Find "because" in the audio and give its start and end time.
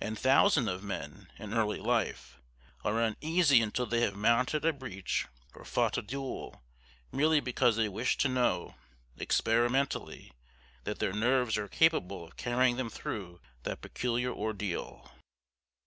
7.40-7.76